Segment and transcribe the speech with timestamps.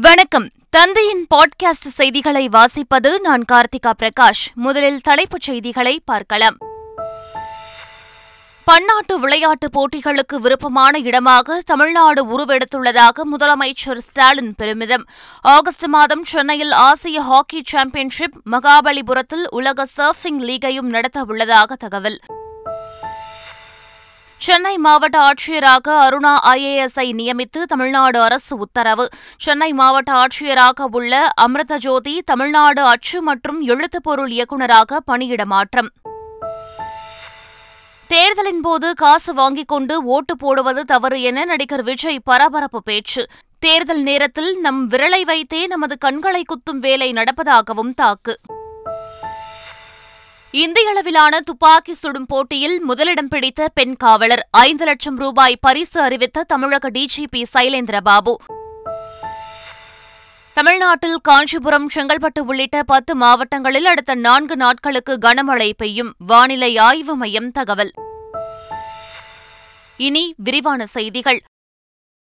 [0.00, 0.50] வணக்கம்.
[0.70, 4.54] தந்தையின் பாட்காஸ்ட் செய்திகளை வாசிப்பது நான் கார்த்திகா பிரகாஷ்.
[4.54, 6.56] முதலில் தலைப்புச் செய்திகளை பார்க்கலாம்.
[8.64, 15.04] பன்னாட்டு விளையாட்டுப் போட்டிகளுக்கு விருப்பமான இடமாக தமிழ்நாடு உருவெடுத்துள்ளதாக முதலமைச்சர் ஸ்டாலின் பெருமிதம்.
[15.40, 22.18] ஆகஸ்ட் மாதம் சென்னையில் ஆசிய ஹாக்கி சாம்பியன்ஷிப் மகாபலிபுரத்தில் உலக சர்ஃபிங் லீகையும் நடத்த உள்ளதாக தகவல்.
[24.44, 29.08] சென்னை மாவட்ட ஆட்சியராக அருணா ஐஏஎஸ்ஐ நியமித்து தமிழ்நாடு அரசு உத்தரவு.
[29.38, 35.90] சென்னை மாவட்ட ஆட்சியராக உள்ள அமிர்த ஜோதி தமிழ்நாடு அச்சு மற்றும் எழுத்துப்பொருள் இயக்குநராக பணியிட மாற்றம்.
[38.06, 43.26] தேர்தலின் போது காசு வாங்கிக் கொண்டு ஓட்டு போடுவது தவறு என நடிகர் விஜய் பரபரப்பு பேச்சு.
[43.58, 48.38] தேர்தல் நேரத்தில் நம் விரலை வைத்தே நமது கண்களை குத்தும் வேலை நடப்பதாகவும் தாக்கு.
[50.56, 56.90] இந்திய அளவிலான துப்பாக்கி சுடும் போட்டியில் முதலிடம் பிடித்த பெண் காவலர் ஐந்து லட்சம் ரூபாய் பரிசு அறிவித்த தமிழக
[56.90, 58.34] டிஜிபி சைலேந்திரபாபு.
[60.52, 67.92] தமிழ்நாட்டில் காஞ்சிபுரம் செங்கல்பட்டு உள்ளிட்ட பத்து மாவட்டங்களில் அடுத்த நான்கு நாட்களுக்கு கனமழை பெய்யும் வானிலை ஆய்வு மையம் தகவல்.
[69.96, 71.42] இனி விரிவான செய்திகள்.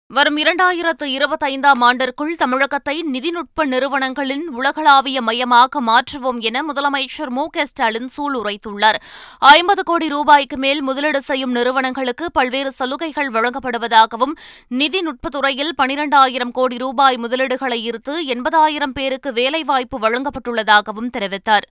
[0.10, 8.08] வரும் இரண்டாயிரத்து இருபத்தைந்தாம் ஆண்டிற்குள் தமிழகத்தை நிதிநுட்ப நிறுவனங்களின் உலகளாவிய மையமாக மாற்றுவோம் என முதலமைச்சர் மு க ஸ்டாலின்
[8.18, 9.00] சூளுரைத்துள்ளார்.
[9.40, 14.36] ஐம்பது கோடி ரூபாய்க்கு மேல் முதலீடு செய்யும் நிறுவனங்களுக்கு பல்வேறு சலுகைகள் வழங்கப்படுவதாகவும்
[14.82, 21.68] நிதிநுட்பத்துறையில் பனிரெண்டாயிரம் கோடி ரூபாய் முதலீடுகளை ஈர்த்து எண்பதாயிரம் பேருக்கு வேலைவாய்ப்பு வழங்கப்பட்டுள்ளதாகவும் தெரிவித்தார்.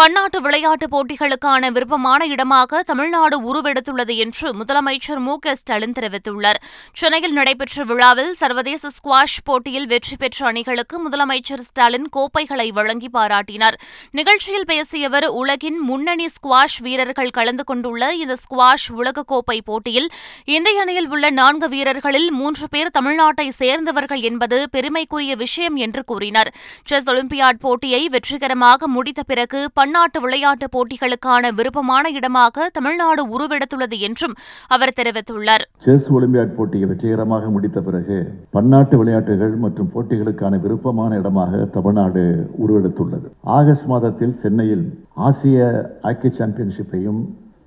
[0.00, 6.58] பன்னாட்டு விளையாட்டுப் போட்டிகளுக்கான விருப்பமான இடமாக தமிழ்நாடு உருவெடுத்துள்ளது என்று முதலமைச்சர் மு க ஸ்டாலின் தெரிவித்துள்ளார்.
[6.92, 13.78] சென்னையில் நடைபெற்ற விழாவில் சர்வதேச ஸ்குவாஷ் போட்டியில் வெற்றி பெற்ற அணிகளுக்கு முதலமைச்சர் ஸ்டாலின் கோப்பைகளை வழங்கி பாராட்டினார்.
[14.10, 20.10] நிகழ்ச்சியில் பேசியவர் உலகின் முன்னணி ஸ்குவாஷ் வீரர்கள் கலந்து கொண்டுள்ள இந்த ஸ்குவாஷ் உலகக்கோப்பை போட்டியில்
[20.58, 26.52] இந்திய அணியில் உள்ள நான்கு வீரர்களில் மூன்று பேர் தமிழ்நாட்டை சேர்ந்தவர்கள் என்பது பெருமைக்குரிய விஷயம் என்று கூறினார்.
[26.84, 34.32] செஸ் ஒலிம்பியாட் போட்டியை வெற்றிகரமாக முடித்த பிறகு பன்னாட்டு விளையாட்டுப் போட்டிகளுக்கான விருப்பமான இடமாக தமிழ்நாடு உருவெடுத்துள்ளது என்றும்
[34.74, 35.64] அவர் தெரிவித்துள்ளார்.
[35.84, 38.16] செஸ் ஒலிம்பியாட் போட்டியை வெற்றிகரமாக முடித்த பிறகு
[38.56, 42.24] பன்னாட்டு விளையாட்டுகள் மற்றும் போட்டிகளுக்கான விருப்பமான இடமாக தமிழ்நாடு
[42.64, 43.28] உருவெடுத்துள்ளது.
[43.58, 44.84] ஆகஸ்ட் மாதத்தில் சென்னையில்
[45.28, 45.68] ஆசிய
[46.02, 47.22] ஹாக்கி சாம்பியன்ஷிப்பையும்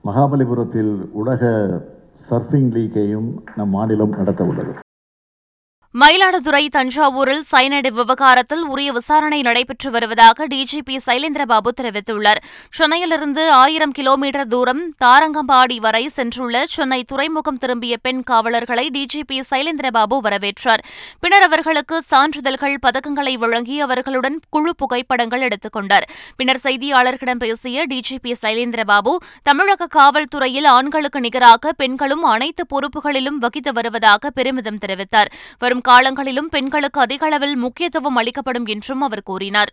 [0.09, 1.53] மகாபலிபுரத்தில் உலக
[2.29, 4.73] சர்ஃபிங் லீக்கையும் நம் மாநிலம் நடத்த உள்ளது
[5.97, 12.35] மயிலாடுதுறை தஞ்சாவூரில் சைனடு விவகாரத்தில் உரிய விசாரணை நடைபெற்று வருவதாக டிஜிபி சைலேந்திரபாபு தெரிவித்துள்ளார்.
[12.71, 20.77] சென்னையிலிருந்து ஆயிரம் கிலோமீட்டர் தூரம் தாரங்கம்பாடி வரை சென்றுள்ள சென்னை துறைமுகம் திரும்பிய பெண் காவலர்களை டிஜிபி சைலேந்திரபாபு வரவேற்றார்.
[21.19, 26.09] பின்னர் அவர்களுக்கு சான்றிதழ்கள் பதக்கங்களை வழங்கி அவர்களுடன் குழு புகைப்படங்கள் எடுத்துக் கொண்டார்.
[26.35, 34.77] பின்னர் செய்தியாளர்களிடம் பேசிய டிஜிபி சைலேந்திரபாபு தமிழக காவல்துறையில் ஆண்களுக்கு நிகராக பெண்களும் அனைத்து பொறுப்புகளிலும் வகித்து வருவதாக பெருமிதம்
[34.77, 35.29] தெரிவித்தார்.
[35.79, 39.71] வரும் காலங்களிலும் பெண்களுக்கு அதிக அளவில் முக்கியத்துவம் அளிக்கப்படும் என்றும் அவர் கூறினார்.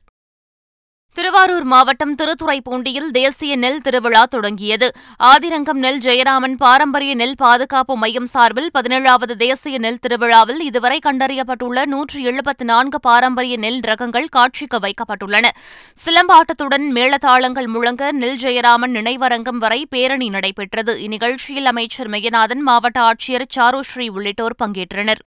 [1.17, 4.89] திருவாரூர் மாவட்டம் திருத்துறைப்பூண்டியில் தேசிய நெல் திருவிழா தொடங்கியது.
[5.31, 12.21] ஆதிரங்கம் நெல் ஜெயராமன் பாரம்பரிய நெல் பாதுகாப்பு மையம் சார்பில் பதினேழாவது தேசிய நெல் திருவிழாவில் இதுவரை கண்டறியப்பட்டுள்ள நூற்றி
[12.23, 15.49] எழுபத்து நான்கு பாரம்பரிய நெல் ரகங்கள் காட்சிக்கு வைக்கப்பட்டுள்ளன.
[16.05, 20.94] சிலம்பாட்டத்துடன் மேளதாளங்கள் முழங்க நெல் ஜெயராமன் நினைவரங்கம் வரை பேரணி நடைபெற்றது.
[21.06, 25.23] இந்நிகழ்ச்சியில் அமைச்சர் மெய்யநாதன் மாவட்ட ஆட்சியர் சாருஸ்ரீ உள்ளிட்டோர் பங்கேற்றனர்.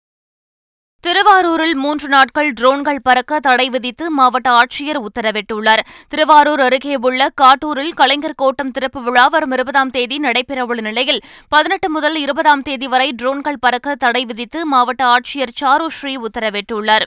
[1.06, 5.82] திருவாரூரில் மூன்று நாட்கள் ட்ரோன்கள் பறக்க தடை விதித்து மாவட்ட ஆட்சியர் உத்தரவிட்டுள்ளார்.
[6.08, 12.16] திருவாரூர் அருகே உள்ள காட்டூரில் கலைஞர் கோட்டம் திறப்பு விழா வரும் இருபதாம் தேதி நடைபெறவுள்ள நிலையில் பதினெட்டு முதல்
[12.16, 17.06] இருபதாம் தேதி வரை ட்ரோன்கள் பறக்க தடை விதித்து மாவட்ட ஆட்சியர் சாருஸ்ரீ உத்தரவிட்டுள்ளார்.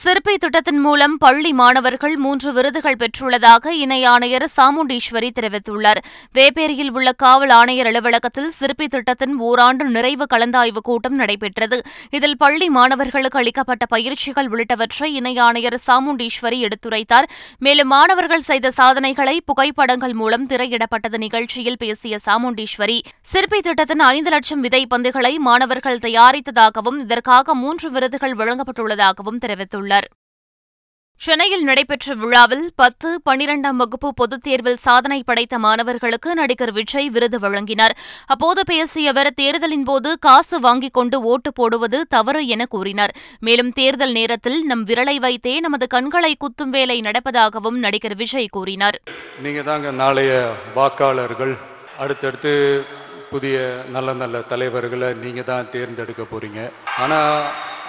[0.00, 6.00] சிறுப்பை திட்டத்தின் மூலம் பள்ளி மாணவர்கள் மூன்று விருதுகள் பெற்றுள்ளதாக இணை ஆணையர் சாமுண்டீஸ்வரி தெரிவித்துள்ளார்.
[6.36, 11.78] வேப்பேரியில் உள்ள காவல் ஆணையர் அலுவலகத்தில் சிறுப்பை திட்டத்தின் ஓராண்டு நிறைவு கலந்தாய்வு கூட்டம் நடைபெற்றது.
[12.10, 17.28] இதில் பள்ளி மாணவர்களுக்கு அளிக்கப்பட்ட பயிற்சிகள் உள்ளிட்டவற்றை இணை ஆணையர் சாமுண்டீஸ்வரி எடுத்துரைத்தார்.
[17.58, 24.82] மேலும் மாணவர்கள் செய்த சாதனைகளை புகைப்படங்கள் மூலம் திரையிடப்பட்டது நிகழ்ச்சியில் பேசிய சாமுண்டீஸ்வரி சிறுப்பை திட்டத்தின் ஐந்து லட்சம் விதை
[24.94, 29.80] பந்துகளை மாணவர்கள் தயாரித்ததாகவும் இதற்காக மூன்று விருதுகள் வழங்கப்பட்டுள்ளதாகவும் தெரிவித்துள்ளார்.
[29.82, 30.08] தெரிவித்துள்ளார்.
[31.20, 37.94] சென்னையில் நடைபெற்ற விழாவில் பத்து பனிரெண்டாம் வகுப்பு பொதுத் தேர்வில் சாதனை படைத்த மாணவர்களுக்கு நடிகர் விஜய் விருது வழங்கினார்.
[38.26, 43.14] அப்போது பேசிய அவர் தேர்தலின் போது காசு வாங்கிக் கொண்டு ஓட்டு போடுவது தவறு என கூறினார்.
[43.40, 48.98] மேலும் தேர்தல் நேரத்தில் நம் விரலை வைத்தே நமது கண்களை குத்தும் வேலை நடப்பதாகவும் நடிகர் விஜய் கூறினார்.
[49.42, 50.32] நீங்க தாங்க நாளைய
[50.74, 51.54] வாக்காளர்கள்
[51.98, 52.82] அடுத்தடுத்து
[53.30, 56.60] புதிய நல்ல நல்ல தலைவர்களை நீங்க தான் தேர்ந்தெடுக்க போகிறீங்க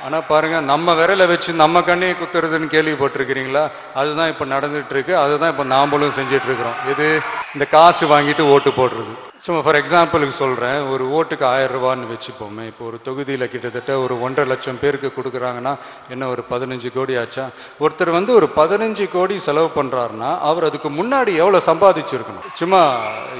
[0.05, 3.63] ஆனால் பாருங்கள் நம்ம விரலை வச்சு நம்ம கண்ணையை குத்துறதுன்னு கேள்விப்பட்டிருக்கிறீங்களா?
[3.99, 6.57] அதுதான் இப்போ நடந்துட்டு இருக்கு அதுதான் இப்போ நாம்பளும் செஞ்சுட்டு
[6.93, 7.07] இது
[7.55, 9.13] இந்த காசு வாங்கிட்டு ஓட்டு போடுறது.
[9.45, 12.65] சும்மா ஃபார் எக்ஸாம்பிளுக்கு சொல்கிறேன் ஒரு ஓட்டுக்கு ஆயிரம் ரூபான்னு வச்சுப்போமே.
[12.71, 15.73] இப்போ ஒரு தொகுதியில் கிட்டத்தட்ட ஒரு ஒன்றரை லட்சம் பேருக்கு கொடுக்குறாங்கன்னா
[16.13, 17.45] என்ன ஒரு பதினஞ்சு கோடி ஆச்சா?
[17.83, 22.47] ஒருத்தர் வந்து ஒரு பதினஞ்சு கோடி செலவு பண்ணுறாருன்னா அவர் அதுக்கு முன்னாடி எவ்வளோ சம்பாதிச்சிருக்கணும்?
[22.61, 22.81] சும்மா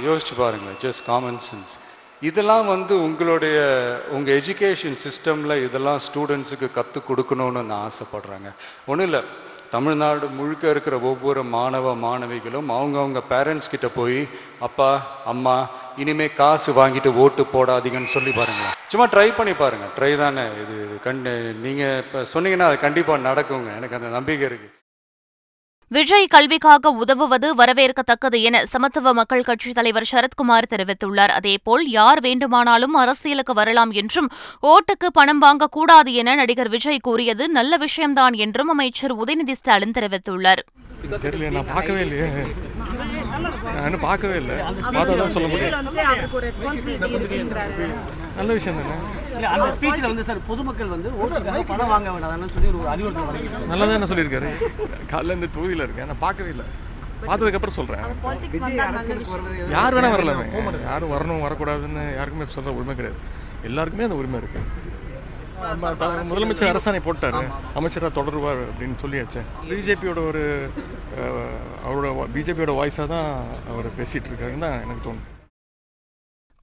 [0.08, 1.74] யோசிச்சு பாருங்க ஜஸ்ட் காமன் சென்ஸ்
[2.28, 3.58] இதெல்லாம் வந்து உங்களுடைய
[4.16, 8.50] உங்கள் எஜுகேஷன் சிஸ்டமில் இதெல்லாம் ஸ்டூடெண்ட்ஸுக்கு கற்றுக் கொடுக்கணும்னு நான் ஆசைப்பட்றேங்க.
[8.90, 9.22] ஒன்றும் இல்லை
[9.74, 14.20] தமிழ்நாடு முழுக்க இருக்கிற ஒவ்வொரு மாணவ மாணவிகளும் அவங்கவுங்க பேரண்ட்ஸ் கிட்ட போய்
[14.68, 14.90] அப்பா
[15.32, 15.56] அம்மா
[16.02, 19.86] இனிமே காசு வாங்கிட்டு ஓட்டு போடாதீங்கன்னு சொல்லி பாருங்க சும்மா ட்ரை பண்ணி பாருங்க.
[19.98, 20.46] ட்ரை தானே.
[20.64, 21.22] இது கண்
[21.66, 23.70] நீங்கள் இப்போ சொன்னீங்கன்னா அது கண்டிப்பாக நடக்குங்க.
[23.80, 24.74] எனக்கு அந்த நம்பிக்கை இருக்குது
[25.88, 31.34] விஜய் கல்விக்காக உதவுவது வரவேற்கத்தக்கது என சமத்துவ மக்கள் கட்சித் தலைவர் சரத்குமார் தெரிவித்துள்ளார்.
[31.40, 34.30] அதேபோல் யார் வேண்டுமானாலும் அரசியலுக்கு வரலாம் என்றும்
[34.62, 40.60] ஓட்டுக்கு பணம் வாங்கக்கூடாது என நடிகர் விஜய் கூறியது நல்ல விஷயம்தான் என்றும் அமைச்சர் உதயநிதி ஸ்டாலின் தெரிவித்துள்ளார்.
[41.74, 42.20] பார்க்கவே இல்லை.
[48.38, 48.96] நல்ல விஷயம் தானே?
[49.36, 53.70] இல்ல அந்த ஸ்பீச்ல வந்து சார் பொதுமக்கள் வந்து ஓட்டுக்காக பணம் வாங்க வேண்டாம்னு சொல்லி ஒரு அறிவுறுத்தல் வழங்கிட்டாங்க
[53.72, 54.50] நல்லா தானே சொல்லியிருக்காரு?
[55.12, 56.66] காலைல இந்த தொகுதியில் இருக்கேன் நான் பார்க்கவே இல்லை.
[57.28, 59.70] பார்த்ததுக்கு அப்புறம் சொல்றேன் பாலிடிக்ஸ் வந்தா நல்ல விஷயம்.
[59.76, 60.46] யார் வேணா வரலாமே.
[60.90, 63.20] யாரும் வரணும் வரக்கூடாதுன்னு யாருக்குமே சொல்ற உரிமை கிடையாது.
[63.70, 64.62] எல்லாருக்குமே அந்த உரிமை இருக்கு.
[66.32, 67.44] முதலமைச்சர் அரசாணை போட்டாரு.
[67.80, 69.42] அமைச்சரா தொடருவார் அப்படின்னு சொல்லியாச்சு.
[69.70, 70.42] பிஜேபியோட ஒரு
[71.86, 73.30] அவரோட பிஜேபியோட வாய்ஸா தான்
[73.74, 75.30] அவர் பேசிட்டு இருக்காருன்னு தான் எனக்கு தோணுது.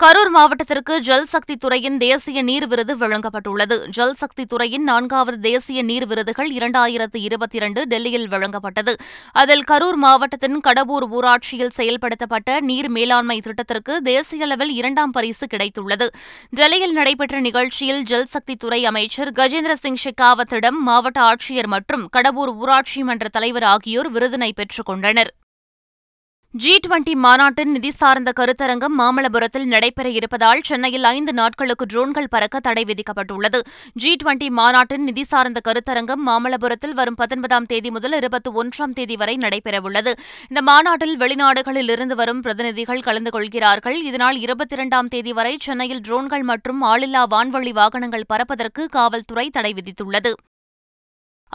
[0.02, 3.76] கரூர் மாவட்டத்திற்கு ஜல்சக்தி துறையின் தேசிய நீர் விருது வழங்கப்பட்டுள்ளது.
[3.86, 8.92] ஜல் சக்தி துறையின் நான்காவது தேசிய நீர் விருதுகள் இரண்டாயிரத்து இருபத்தி இரண்டு டெல்லியில் வழங்கப்பட்டது.
[9.32, 16.08] அதில் கரூர் மாவட்டத்தின் கடவூர் ஊராட்சியில் செயல்படுத்தப்பட்ட நீர் மேலாண்மை திட்டத்திற்கு தேசிய அளவில் இரண்டாம் பரிசு கிடைத்துள்ளது.
[16.50, 23.28] டெல்லியில் நடைபெற்ற நிகழ்ச்சியில் ஜல்சக்தி துறை அமைச்சர் கஜேந்திர சிங் ஷெகாவத்திடம் மாவட்ட ஆட்சியர் மற்றும் கடவூர் ஊராட்சி மன்ற
[23.28, 25.32] தலைவர் ஆகியோர் விருதினை பெற்றுக் கொண்டனர்.
[26.54, 32.84] ஜி டுவெண்டி மாநாட்டின் நிதி சார்ந்த கருத்தரங்கம் மாமல்லபுரத்தில் நடைபெற இருப்பதால் சென்னையில் ஐந்து நாட்களுக்கு ட்ரோன்கள் பறக்க தடை
[32.84, 33.60] விதிக்கப்பட்டுள்ளது.
[33.94, 39.36] ஜி டுவெண்டி மாநாட்டின் நிதி சார்ந்த கருத்தரங்கம் மாமல்லபுரத்தில் வரும் பத்தொன்பதாம் தேதி முதல் இருபத்தி ஒன்றாம் தேதி வரை
[39.36, 40.14] நடைபெறவுள்ளது.
[40.48, 44.02] இந்த மாநாட்டில் வெளிநாடுகளில் இருந்து வரும் பிரதிநிதிகள் கலந்து கொள்கிறார்கள்.
[44.02, 50.32] இதனால் இருபத்தி இரண்டாம் தேதி வரை சென்னையில் ட்ரோன்கள் மற்றும் ஆளில்லா வான்வழி வாகனங்கள் பறப்பதற்கு காவல்துறை தடை விதித்துள்ளது.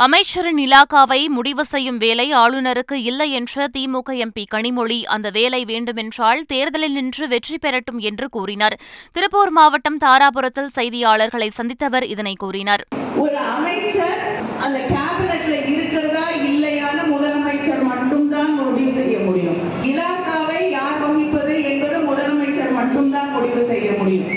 [0.04, 4.98] அமைச்சரின் இலாக்காவை முடிவு செய்யும் வேலை ஆளுநருக்கு இல்லை என்ற திமுக எம்பி கனிமொழி.
[5.04, 8.76] அந்த வேலை வேண்டுமென்றால் தேர்தலில் நின்று வெற்றி பெறட்டும் என்று கூறினார்.
[9.12, 12.84] திருப்பூர் மாவட்டம் தாராபுரத்தில் செய்தியாளர்களை சந்தித்தவர் இதனை கூறினார்.
[13.18, 14.22] ஒரு அமைச்சர்
[14.60, 19.62] அந்த கேபினட்ல இருக்கிறதா இல்லையான முதலமைச்சர் மட்டும்தான் முடிவு செய்ய முடியும்.
[19.92, 24.30] இலாக்காவை யார் வகிப்பது என்பது முதலமைச்சர் மட்டும்தான் முடிவு செய்ய முடியும்.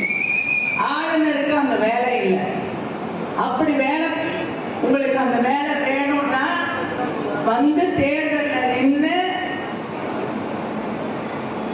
[0.92, 2.46] ஆளுநருக்கு அந்த வேலை இல்லை.
[3.46, 4.06] அப்படி வேலை
[5.18, 6.44] உங்களுக்கு அந்த வேலை வேணும்னா
[7.44, 9.16] வந்து தேர்தலில் நின்று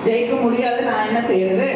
[0.04, 1.68] ஜெயிக்க முடியாது நான் என்ன செய்யறது?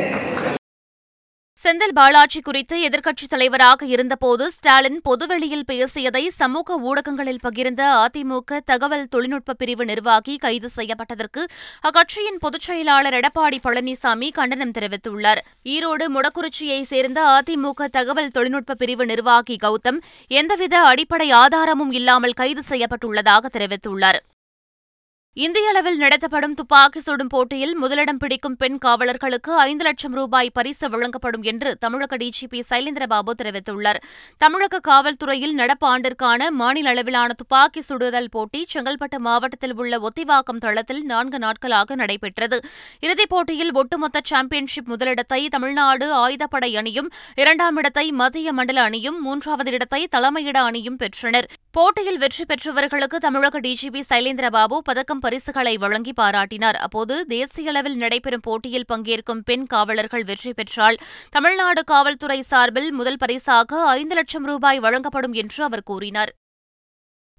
[1.68, 9.54] செந்தில் பாலாஜி குறித்து எதிர்க்கட்சித் தலைவராக இருந்தபோது ஸ்டாலின் பொதுவெளியில் பேசியதை சமூக ஊடகங்களில் பகிர்ந்த அதிமுக தகவல் தொழில்நுட்ப
[9.54, 11.44] பிரிவு நிர்வாகி கைது செய்யப்பட்டதற்கு
[11.88, 15.42] அக்கட்சியின் பொதுச் செயலாளர் எடப்பாடி பழனிசாமி கண்டனம் தெரிவித்துள்ளார்.
[15.64, 23.46] ஈரோடு முடக்குறிச்சியைச் சேர்ந்த அதிமுக தகவல் தொழில்நுட்ப பிரிவு நிர்வாகி கௌதம் எந்தவித அடிப்படை ஆதாரமும் இல்லாமல் கைது செய்யப்பட்டுள்ளதாக
[23.52, 24.20] தெரிவித்துள்ளார்.
[25.36, 31.44] இந்திய அளவில் நடத்தப்படும் துப்பாக்கி சுடும் போட்டியில் முதலிடம் பிடிக்கும் பெண் காவலர்களுக்கு ஐந்து லட்சம் ரூபாய் பரிசு வழங்கப்படும்
[31.50, 33.98] என்று தமிழக டிஜிபி சைலேந்திரபாபு தெரிவித்துள்ளார்.
[34.38, 41.40] தமிழக காவல்துறையில் நடப்பு ஆண்டிற்கான மாநில அளவிலான துப்பாக்கி சுடுதல் போட்டி செங்கல்பட்டு மாவட்டத்தில் உள்ள ஒத்திவாக்கம் தளத்தில் நான்கு
[41.44, 42.58] நாட்களாக நடைபெற்றது.
[43.00, 50.02] இறுதிப் போட்டியில் ஒட்டுமொத்த சாம்பியன்ஷிப் முதலிடத்தை தமிழ்நாடு ஆயுதப்படை அணியும் இரண்டாம் இடத்தை மத்திய மண்டல அணியும் மூன்றாவது இடத்தை
[50.16, 51.48] தலைமையிட அணியும் பெற்றனர்.
[51.70, 56.78] போட்டியில் வெற்றி பெற்றவர்களுக்கு தமிழக டிஜிபி சைலேந்திரபாபு பதக்கம் பரிசுகளை வழங்கி பாராட்டினார்.
[56.86, 60.98] அப்போது தேசிய அளவில் நடைபெறும் போட்டியில் பங்கேற்கும் பெண் காவலர்கள் வெற்றி பெற்றால்
[61.30, 66.32] தமிழ்நாடு காவல்துறை சார்பில் முதல் பரிசாக ஐந்து லட்சம் ரூபாய் வழங்கப்படும் என்று அவர் கூறினார்.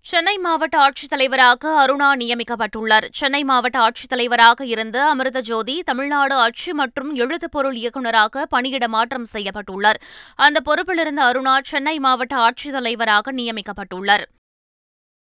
[0.05, 3.05] சென்னை மாவட்ட ஆட்சித்தலைவராக அருணா நியமிக்கப்பட்டுள்ளார்.
[3.12, 10.00] சென்னை மாவட்ட ஆட்சித்தலைவராக இருந்த அமிர்த ஜோதி தமிழ்நாடு அச்சு மற்றும் எழுதுப்பொருள் இயக்குநராக பணியிட மாற்றம் செய்யப்பட்டுள்ளார்.
[10.36, 14.25] அந்த பொறுப்பிலிருந்த அருணா சென்னை மாவட்ட ஆட்சித்தலைவராக நியமிக்கப்பட்டுள்ளார்.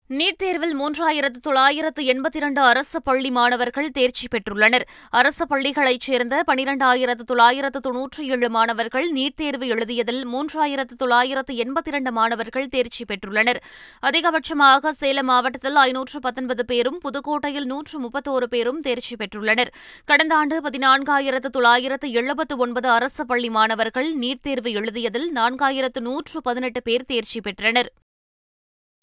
[0.10, 4.84] நீட் தேர்வில் மூன்றாயிரத்து தொள்ளாயிரத்து எண்பத்தி இரண்டு அரசு பள்ளி மாணவர்கள் தேர்ச்சி பெற்றுள்ளனர்.
[5.10, 12.12] அரசு பள்ளிகளைச் சேர்ந்த பனிரெண்டாயிரத்து தொள்ளாயிரத்து தொன்னூற்றி ஏழு மாணவர்கள் நீட் தேர்வு எழுதியதில் மூன்றாயிரத்து தொள்ளாயிரத்து எண்பத்தி இரண்டு
[12.12, 13.60] மாணவர்கள் தேர்ச்சி பெற்றுள்ளனர்.
[14.02, 19.74] அதிகபட்சமாக சேலம் மாவட்டத்தில் ஐநூற்று பத்தொன்பது பேரும் புதுக்கோட்டையில் நூற்று முப்பத்தோரு பேரும் தேர்ச்சி பெற்றுள்ளனர்.
[20.06, 26.82] கடந்த ஆண்டு பதினான்காயிரத்து தொள்ளாயிரத்து எழுபத்து ஒன்பது அரசு பள்ளி மாணவர்கள் நீட் தேர்வு எழுதியதில் நான்காயிரத்து நூற்று பதினெட்டு
[26.82, 27.92] பேர் தேர்ச்சி பெற்றனர்.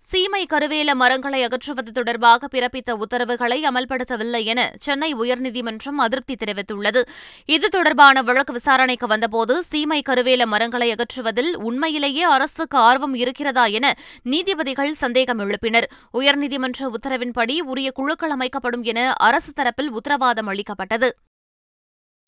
[0.09, 7.01] சீமை கருவேல மரங்களை அகற்றுவது தொடர்பாக பிறப்பித்த உத்தரவுகளை அமல்படுத்தவில்லை என சென்னை உயர்நீதிமன்றம் அதிருப்தி தெரிவித்துள்ளது.
[7.45, 14.93] இது தொடர்பான வழக்கு விசாரணைக்கு வந்தபோது சீமை கருவேல மரங்களை அகற்றுவதில் உண்மையிலேயே அரசுக்கு ஆர்வம் இருக்கிறதா என நீதிபதிகள்
[14.93, 15.85] சந்தேகம் எழுப்பினர்.
[16.19, 21.11] உயர்நீதிமன்ற உத்தரவின்படி உரிய குழுக்கள் அமைக்கப்படும் என அரசு தரப்பில் உத்தரவாதம் அளிக்கப்பட்டது.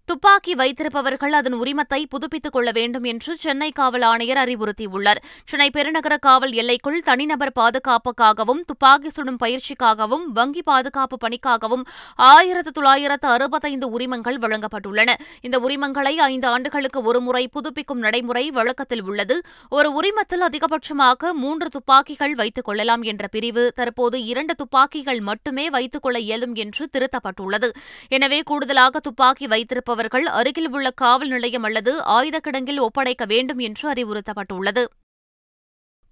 [0.04, 5.20] துப்பாக்கி வைத்திருப்பவர்கள் அதன் உரிமத்தை புதுப்பித்துக் கொள்ள வேண்டும் என்று சென்னை காவல் ஆணையர் அறிவுறுத்தியுள்ளார்.
[5.44, 13.90] சென்னை பெருநகர காவல் எல்லைக்குள் தனிநபர் பாதுகாப்புக்காகவும் துப்பாக்கி சுடும் பயிற்சிக்காகவும் வங்கி பாதுகாப்பு பணிக்காகவும் ஆயிரத்து தொள்ளாயிரத்து அறுபத்தைந்து
[13.90, 15.10] உரிமங்கள் வழங்கப்பட்டுள்ளன.
[15.40, 19.38] இந்த உரிமங்களை ஐந்து ஆண்டுகளுக்கு ஒருமுறை புதுப்பிக்கும் நடைமுறை வழக்கத்தில் உள்ளது.
[19.68, 26.18] ஒரு உரிமத்தில் அதிகபட்சமாக மூன்று துப்பாக்கிகள் வைத்துக் கொள்ளலாம் என்ற பிரிவு தற்போது இரண்டு துப்பாக்கிகள் மட்டுமே வைத்துக் கொள்ள
[26.18, 27.70] இயலும் என்று திருத்தப்பட்டுள்ளது.
[28.08, 33.92] எனவே கூடுதலாக துப்பாக்கி வைத்திருப்ப வைத்திருப்பவர்கள் அருகில் உள்ள காவல் நிலையம் அல்லது ஆயுதக் கிடங்கில் ஒப்படைக்க வேண்டும் என்று
[33.92, 34.84] அறிவுறுத்தப்பட்டுள்ளது.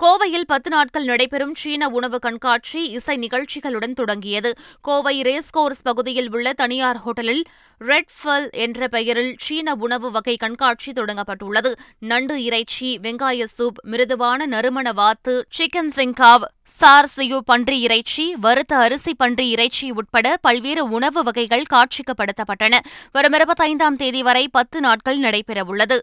[0.03, 4.51] கோவையில் பத்து நாட்கள் நடைபெறும் சீன உணவு கண்காட்சி இசை நிகழ்ச்சிகளுடன் தொடங்கியது.
[4.81, 7.43] கோவை ரேஸ்கோர்ஸ் பகுதியில் உள்ள தனியார் ஹோட்டலில்
[7.79, 11.73] ரெட் ஃபல் என்ற பெயரில் சீன உணவு வகை கண்காட்சி தொடங்கப்பட்டுள்ளது.
[11.99, 19.15] நண்டு இறைச்சி வெங்காய சூப் மிருதுவான நறுமண வாத்து சிக்கன் சிங்காவ் சார் சியு பன்றி இறைச்சி வறுத்த அரிசி
[19.15, 22.79] பன்றி இறைச்சி உட்பட பல்வேறு உணவு வகைகள் காட்சிக்குப்படுத்தப்பட்டன
[23.13, 25.99] வரும் இருபத்தைந்தாம் தேதி வரை பத்து நாட்கள் நடைபெறவுள்ளது.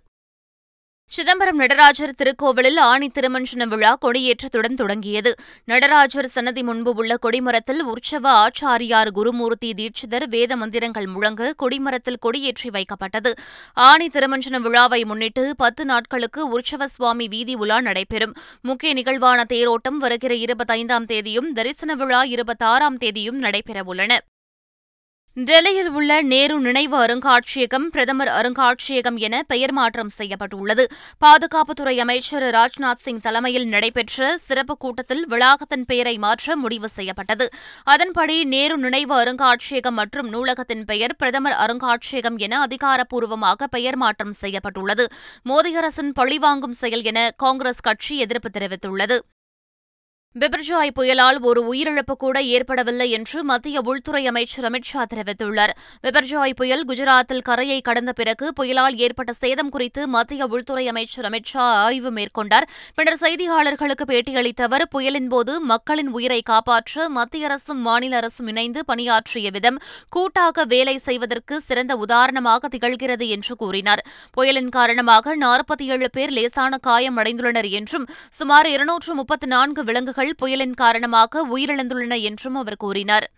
[1.12, 5.36] சிதம்பரம் நடராஜர் திருக்கோவிலில் ஆணி திருமஞ்சன விழா கொடியேற்றத்துடன் தொடங்கியது.
[5.66, 13.34] நடராஜர் சன்னதி முன்பு உள்ள கொடிமரத்தில் உற்சவ ஆச்சாரியார் குருமூர்த்தி தீட்சிதர் வேத மந்திரங்கள் முழங்க கொடிமரத்தில் கொடியேற்றி வைக்கப்பட்டது.
[13.74, 18.38] ஆணி திருமஞ்சன விழாவை முன்னிட்டு பத்து நாட்களுக்கு உற்சவ சுவாமி வீதி உலா நடைபெறும்.
[18.62, 24.16] முக்கிய நிகழ்வான தேரோட்டம் வருகிற இருபத்தைந்தாம் தேதியும் தரிசன விழா இருபத்தாறாம் தேதியும் நடைபெறவுள்ளன.
[25.46, 30.84] டெல்லியில் உள்ள நேரு நினைவு அருங்காட்சியகம் பிரதமர் அருங்காட்சியகம் என பெயர் மாற்றம் செய்யப்பட்டுள்ளது.
[31.26, 37.48] பாதுகாப்புத்துறை அமைச்சர் ராஜ்நாத் சிங் தலைமையில் நடைபெற்ற சிறப்பு கூட்டத்தில் வளாகத்தின் பெயரை மாற்ற முடிவு செய்யப்பட்டது.
[37.84, 45.08] அதன்படி நேரு நினைவு அருங்காட்சியகம் மற்றும் நூலகத்தின் பெயர் பிரதமர் அருங்காட்சியகம் என அதிகாரப்பூர்வமாக பெயர் மாற்றம் செய்யப்பட்டுள்ளது.
[45.46, 49.20] மோடி அரசின் பழிவாங்கும் செயல் என காங்கிரஸ் கட்சி எதிர்ப்பு தெரிவித்துள்ளது.
[50.42, 55.74] பிபர்ஜாய் புயலால் ஒரு உயிரிழப்பு கூட ஏற்படவில்லை என்று மத்திய உள்துறை அமைச்சர் அமித் ஷா தெரிவித்துள்ளார்.
[56.04, 61.66] பிபர்ஜாய் புயல் குஜராத்தில் கரையை கடந்த பிறகு புயலால் ஏற்பட்ட சேதம் குறித்து மத்திய உள்துறை அமைச்சர் அமித் ஷா
[61.86, 62.68] ஆய்வு மேற்கொண்டார்.
[62.96, 69.80] பின்னர் செய்தியாளர்களுக்கு பேட்டியளித்த அவர் புயலின்போது மக்களின் உயிரை காப்பாற்ற மத்திய அரசும் மாநில அரசும் இணைந்து பணியாற்றிய விதம்
[70.10, 74.04] கூட்டாக வேலை செய்வதற்கு சிறந்த உதாரணமாக திகழ்கிறது என்று கூறினார்.
[74.32, 80.74] புயலின் காரணமாக நாற்பத்தி ஏழு பேர் லேசான காயம் அடைந்துள்ளனர் என்றும் சுமார் இருநூற்று முப்பத்தி நான்கு விலங்குகள் புயலின்
[80.74, 83.32] காரணமாக உயிரிழந்துள்ளன என்றும் அவர் கூறினார்.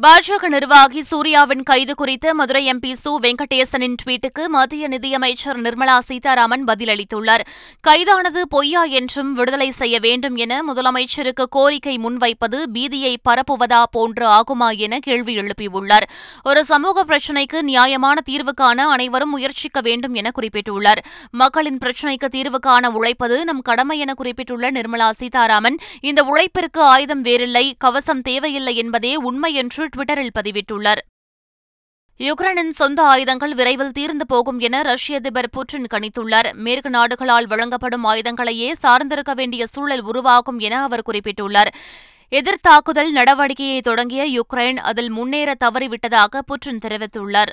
[0.00, 3.10] பாஜக நிர்வாகி சூர்யாவின் கைது குறித்து மதுரை எம்பி சு.
[3.22, 7.40] வெங்கடேசனின் ட்வீட்டுக்கு மத்திய நிதியமைச்சர் நிர்மலா சீதாராமன் பதிலளித்துள்ளார்.
[7.80, 14.98] கைதானது பொய்யா என்றும் விடுதலை செய்ய வேண்டும் என முதலமைச்சருக்கு கோரிக்கை முன்வைப்பது பீதியை பரப்புவதா போன்று ஆகுமா என
[14.98, 16.06] கேள்வி எழுப்பியுள்ளார்.
[16.42, 20.98] ஒரு சமூக பிரச்சினைக்கு நியாயமான தீர்வு காண அனைவரும் முயற்சிக்க வேண்டும் என குறிப்பிட்டுள்ளார்.
[21.30, 27.74] மக்களின் பிரச்சினைக்கு தீர்வு காண உழைப்பது நம் கடமை என குறிப்பிட்டுள்ள நிர்மலா சீதாராமன் இந்த உழைப்பிற்கு ஆயுதம் வேறில்லை
[27.78, 31.02] கவசம் தேவையில்லை என்பதே உண்மை என்று ட்விட்டரில் பதிவிட்டுள்ளார்.
[32.18, 36.54] யுக்ரைனின் சொந்த ஆயுதங்கள் விரைவில் தீர்ந்து போகும் என ரஷ்ய அதிபர் புட்டின் கணித்துள்ளார்.
[36.54, 41.72] மேற்கு நாடுகளால் வழங்கப்படும் ஆயுதங்களையே சார்ந்திருக்க வேண்டிய சூழல் உருவாகும் என அவர் குறிப்பிட்டுள்ளார்.
[42.30, 47.52] எதிர்த்தாக்குதல் நடவடிக்கையை தொடங்கிய யுக்ரைன் அதில் முன்னேற தவறிவிட்டதாக புட்டின் தெரிவித்துள்ளார்.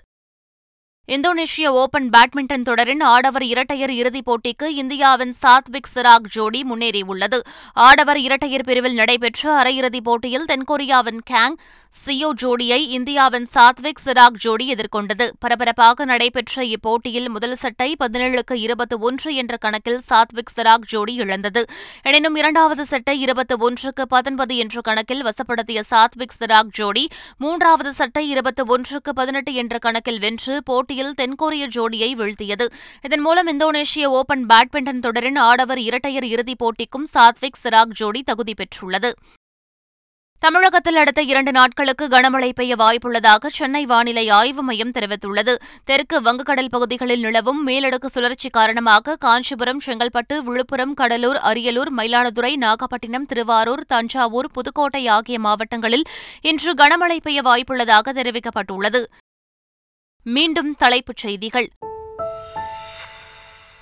[1.16, 7.40] இந்தோனேஷிய ஓபன் பேட்மிண்டன் தொடரின் ஆடவர் இரட்டையர் இறுதிப் போட்டிக்கு இந்தியாவின் சாத்விக் சிராக் ஜோடி முன்னேறியுள்ளது.
[7.74, 11.58] ஆடவர் இரட்டையர் பிரிவில் நடைபெற்ற அரையிறுதிப் போட்டியில் தென்கொரியாவின் கேங்
[12.06, 15.26] சியோ ஜோடியை இந்தியாவின் சாத்விக் சிராக் ஜோடி எதிர்கொண்டது.
[15.40, 21.66] பரபரப்பாக நடைபெற்ற இப்போட்டியில் முதல் சட்டை பதினேழுக்கு இருபத்தி ஒன்று என்ற கணக்கில் சாத்விக் சிராக் ஜோடி இழந்தது.
[22.02, 28.64] எனினும் இரண்டாவது செட்டை இருபத்தி ஒன்றுக்கு பத்தொன்பது என்ற கணக்கில் வசப்படுத்திய சாத்விக் சிராக் ஜோடி மூன்றாவது சட்டை இருபத்தி
[28.64, 30.64] ஒன்றுக்கு பதினெட்டு என்ற கணக்கில் வென்று
[31.00, 32.66] போட்டியில் தென்கொரிய ஜோடியை வீழ்த்தியது.
[33.02, 39.12] இதன் மூலம் இந்தோனேஷிய ஓபன் பேட்மிண்டன் தொடரின் ஆடவர் இரட்டையர் இறுதிப் போட்டிக்கும் சாத்விக் சிராக் ஜோடி தகுதி பெற்றுள்ளது.
[40.42, 45.54] தமிழகத்தில் அடுத்த இரண்டு நாட்களுக்கு கனமழை பெய்ய வாய்ப்புள்ளதாக சென்னை வானிலை ஆய்வு மையம் தெரிவித்துள்ளது.
[45.84, 53.86] தெற்கு வங்கக்கடல் பகுதிகளில் நிலவும் மேலடுக்கு சுழற்சி காரணமாக காஞ்சிபுரம் செங்கல்பட்டு விழுப்புரம் கடலூர் அரியலூர் மயிலாடுதுறை நாகப்பட்டினம் திருவாரூர்
[53.88, 56.06] தஞ்சாவூர் புதுக்கோட்டை ஆகிய மாவட்டங்களில்
[56.42, 59.04] இன்று கனமழை பெய்ய வாய்ப்புள்ளதாக தெரிவிக்கப்பட்டுள்ளது.
[60.24, 61.70] மீண்டும் தலைப்புச் செய்திகள்.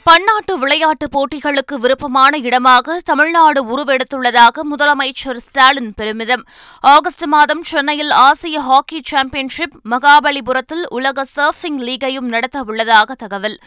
[0.04, 6.44] பன்னாட்டு விளையாட்டுப் போட்டிகளுக்கு விருப்பமான இடமாக தமிழ்நாடு உருவெடுத்துள்ளதாக முதலமைச்சர் ஸ்டாலின் பெருமிதம்.
[6.80, 13.60] ஆகஸ்ட் மாதம் சென்னையில் ஆசிய ஹாக்கி சாம்பியன்ஷிப் மகாபலிபுரத்தில் உலக சர்ஃபிங் லீகையும் நடத்த உள்ளதாக தகவல்.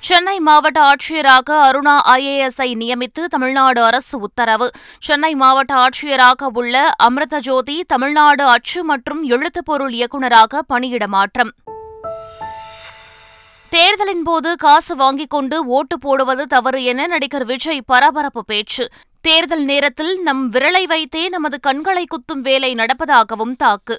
[0.00, 4.70] சென்னை மாவட்ட ஆட்சியராக அருணா ஐஏஎஸ்ஐ நியமித்து தமிழ்நாடு அரசு உத்தரவு.
[5.00, 11.50] சென்னை மாவட்ட ஆட்சியராக உள்ள அமிர்த ஜோதி தமிழ்நாடு அச்சு மற்றும் எழுத்துப்பொருள் இயக்குநராக பணியிட மாற்றம்.
[13.68, 18.88] தேர்தலின் போது காசு வாங்கிக் கொண்டு ஓட்டு போடுவது தவறு என நடிகர் விஜய் பரபரப்பு பேச்சு.
[19.20, 23.98] தேர்தல் நேரத்தில் நம் விரலை வைத்தே நமது கண்களை குத்தும் வேலை நடப்பதாகவும் தாக்கு.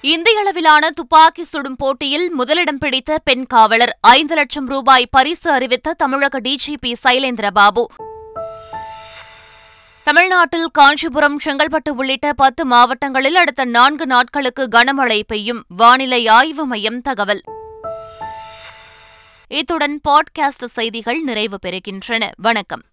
[0.00, 6.40] இந்திய அளவிலான துப்பாக்கி சுடும் போட்டியில் முதலிடம் பிடித்த பெண் காவலர் ஐந்து லட்சம் ரூபாய் பரிசு அறிவித்த தமிழக
[6.40, 7.84] டிஜிபி சைலேந்திரபாபு.
[10.02, 15.64] தமிழ்நாட்டில் காஞ்சிபுரம் செங்கல்பட்டு உள்ளிட்ட பத்து மாவட்டங்களில் அடுத்த நான்கு நாட்களுக்கு கனமழை பெய்யும்.
[15.68, 17.42] வானிலை ஆய்வு மையம் தகவல்.
[19.48, 22.30] இத்துடன் பாட்காஸ்ட் செய்திகள் நிறைவு பெறுகின்றன.
[22.36, 22.82] வணக்கம்.